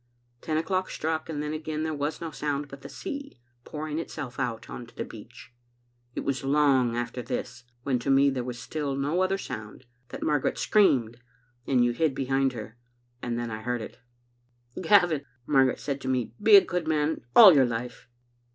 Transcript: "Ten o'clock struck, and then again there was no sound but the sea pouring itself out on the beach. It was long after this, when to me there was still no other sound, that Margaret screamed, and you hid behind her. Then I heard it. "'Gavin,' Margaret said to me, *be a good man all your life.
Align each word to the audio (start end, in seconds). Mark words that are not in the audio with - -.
"Ten 0.41 0.57
o'clock 0.57 0.89
struck, 0.89 1.29
and 1.29 1.43
then 1.43 1.53
again 1.53 1.83
there 1.83 1.93
was 1.93 2.21
no 2.21 2.31
sound 2.31 2.69
but 2.69 2.81
the 2.81 2.89
sea 2.89 3.39
pouring 3.65 3.99
itself 3.99 4.39
out 4.39 4.67
on 4.67 4.87
the 4.97 5.05
beach. 5.05 5.53
It 6.15 6.21
was 6.21 6.43
long 6.43 6.97
after 6.97 7.21
this, 7.21 7.65
when 7.83 7.99
to 7.99 8.09
me 8.09 8.31
there 8.31 8.43
was 8.43 8.57
still 8.57 8.95
no 8.95 9.21
other 9.21 9.37
sound, 9.37 9.85
that 10.09 10.23
Margaret 10.23 10.57
screamed, 10.57 11.17
and 11.67 11.85
you 11.85 11.91
hid 11.91 12.15
behind 12.15 12.53
her. 12.53 12.79
Then 13.21 13.51
I 13.51 13.61
heard 13.61 13.79
it. 13.79 13.99
"'Gavin,' 14.81 15.23
Margaret 15.45 15.79
said 15.79 16.01
to 16.01 16.07
me, 16.07 16.33
*be 16.41 16.55
a 16.55 16.65
good 16.65 16.87
man 16.87 17.21
all 17.35 17.53
your 17.53 17.65
life. 17.67 18.07